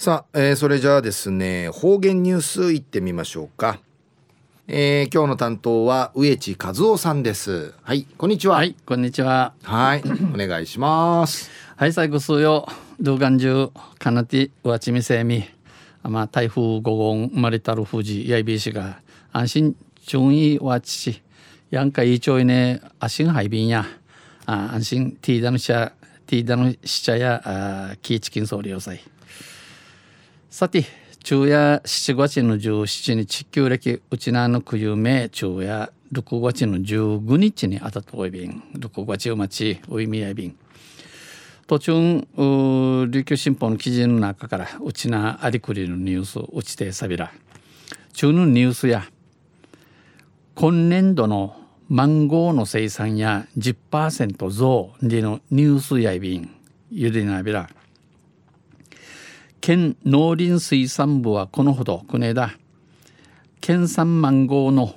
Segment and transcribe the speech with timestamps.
[0.00, 3.80] さあ、えー、それじゃあですね方言ニュースいってみましょうか、
[4.66, 7.74] えー、今日の担当は植地和夫さんです。
[7.82, 8.56] はいこんにちは。
[8.56, 9.52] はいこんにちは。
[9.62, 10.02] はい
[10.34, 11.50] お願いします。
[11.76, 12.66] はい最後数よ。
[12.98, 15.44] 動画中かなてわちみせみ。
[16.02, 19.76] まあ台風5号生まれたる富士やいびしが安心
[20.06, 21.22] 順位わちし
[21.70, 23.84] やんかいいちょいねあしんはいびんや。
[24.46, 25.92] あ安心ティーダのしゃ
[26.26, 28.98] ティーダのしちゃやあキーチキン総理要塞
[30.50, 30.84] さて
[31.24, 38.60] 昼夜7月の17日旧暦うちなのくゆめ昼夜6月の15日にあたとおいびん。
[38.74, 40.58] 6月待ちおいみやびん。
[41.68, 47.30] 途中琉球新報の記事の中からうちなありくりのニュースうちてさびら。
[48.12, 49.04] 中のニュースや
[50.56, 51.54] 今年度の
[51.88, 56.50] マンゴーの生産や10%増でのニュースやいびん。
[56.90, 57.70] ゆでなびら。
[59.60, 62.52] 県農林水産部はこのほど国枝
[63.60, 64.94] 県産マンゴーの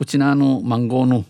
[0.00, 1.24] うちなのマンゴーの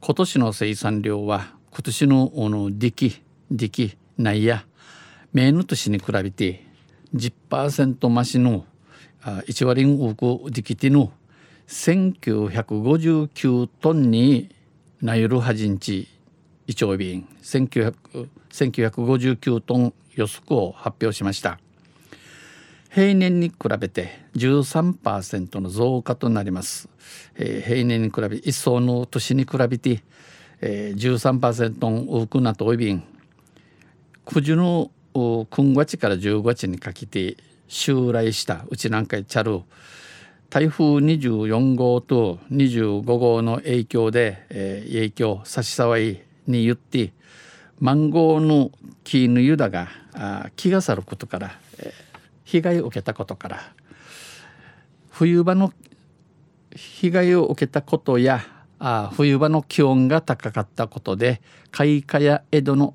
[0.00, 4.64] 今年の生産量は今年のの出来出来ないや
[5.32, 6.64] 名の年に比べて
[7.14, 8.64] 10%増しの
[9.22, 11.10] 1割多くできての
[11.66, 14.54] 1959トンに
[15.02, 16.08] なゆるはじんち
[16.68, 17.28] 一丁便。
[17.42, 21.58] 1959トン予測を発表しました。
[22.90, 26.88] 平年に比べて13%の増加となります、
[27.36, 30.02] えー、平年に比べ一層の年に比べて、
[30.60, 33.02] えー、13%多くなとおいびん
[34.24, 37.36] 九時の9月から10月にかけて
[37.68, 39.60] 襲来したうちなんかちゃる
[40.50, 47.12] 台風24号と25号の影響で、えー、影響差し障りに言って
[47.80, 48.70] マンゴーの
[49.04, 52.05] 木の湯だがあ気が去ることから、えー
[52.46, 53.60] 被害を受けたことから
[55.10, 55.74] 冬場の
[56.74, 58.40] 被害を受けたことや
[58.78, 62.94] あ冬場の気温が高かったことで開花や枝の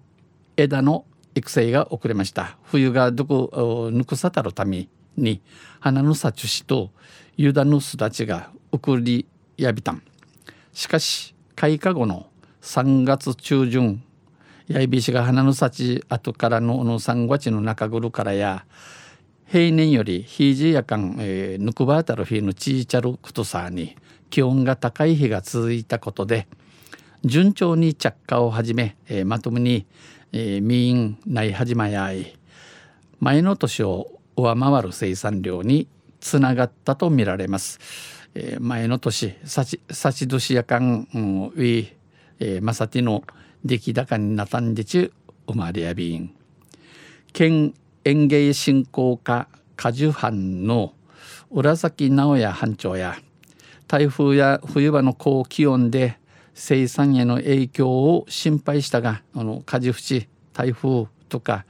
[0.58, 2.58] 枝の育成が遅れました。
[2.64, 5.42] 冬がどこぬくさたるために
[5.80, 6.92] 花の幸しと
[7.38, 9.26] ユダの巣立ちが送り
[9.58, 10.04] やびたん。
[10.74, 12.28] しかし開花後の
[12.62, 14.04] 3月中旬
[14.68, 18.66] やいびしが花の幸後からのの3月の中頃からや
[19.52, 23.98] 平年よりヒージーやかん、えー、ぬくばあたる日のちいちゃることさに
[24.30, 26.48] 気温が高い日が続いたことで
[27.26, 29.86] 順調に着火を始め、えー、まともに、
[30.32, 32.34] えー、民員ない始まやい
[33.20, 35.90] 前の年を上回る生産量に
[36.22, 37.80] つながったとみられます。
[38.34, 41.90] えー、前の年さちさち年やかん、うん、ウィ、
[42.40, 43.26] えー、まさての
[43.66, 45.14] 出来高になたんでちゅ
[45.46, 46.34] 生まれやびん。
[47.34, 47.74] 県
[48.04, 50.94] 園芸振興課果樹班の
[51.52, 53.18] 浦崎直也班長や
[53.88, 56.18] 台風や冬場の高気温で
[56.54, 61.66] 生産への影響を心配したがあの果樹淵台風とか、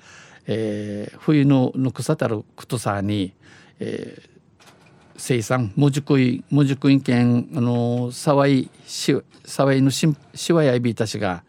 [0.47, 3.34] えー、冬のぬくさたることさに、
[3.80, 4.30] えー、
[5.18, 8.70] 生産もじくいもじくい県あの沢井
[9.46, 11.44] 沢井のししわやいびいたしが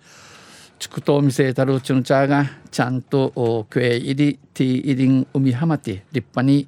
[0.82, 6.66] 畜と見せたるうちの茶がちゃんとクエ入りティー入りん海浜て立派に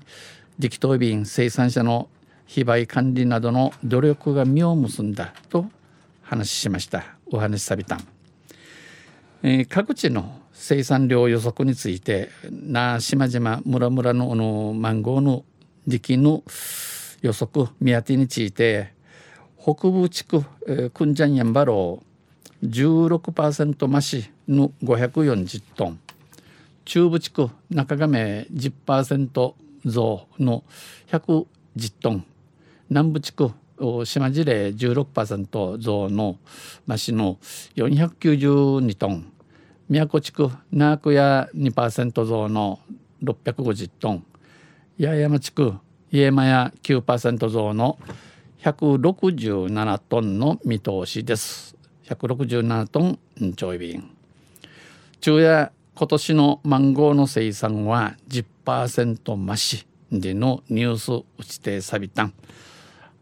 [0.57, 2.09] 力投便生産者の
[2.47, 5.67] 非売管理などの努力が実を結んだと
[6.23, 7.05] 話しました。
[7.33, 8.07] お話しさびたん、
[9.43, 15.45] えー、各地の生産量予測についてな島々村々ののマンゴーの
[15.89, 16.45] 時期の
[17.21, 18.93] 予測見当てについて
[19.61, 22.14] 北部地区、えー、クンジャンヤンバロー
[22.65, 26.01] 16%増しの540トン。
[26.85, 29.55] 中部地区中亀10%
[29.85, 30.65] 増の
[31.09, 31.47] 110
[32.01, 32.27] トン。
[32.89, 33.51] 南部地区
[34.05, 36.39] 島地霊16%増の
[36.87, 37.39] 増しの
[37.77, 39.31] 492トン。
[39.89, 42.81] 宮古地区奈久屋2%増の
[43.23, 44.25] 650トン。
[44.99, 45.75] 八重山地区
[46.11, 47.99] 家山屋9%増の
[48.63, 51.74] 167トンの見通しです。
[52.09, 53.19] 167トン
[53.55, 54.11] ちょい便。
[55.21, 62.25] 昼夜今年のマンゴーの生産は10%増しでのニュース打ちてさびた。
[62.25, 62.35] ん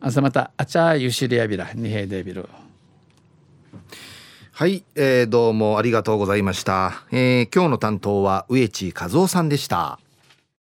[0.05, 2.49] 朝またあちゃゆしりやびらにへでびる
[4.51, 10.01] はい、えー、どうもありがとうございました、えー、今日の担当は植地和夫さんでした。